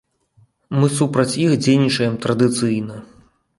[0.79, 2.95] Мы супраць іх дзейнічаем традыцыйна.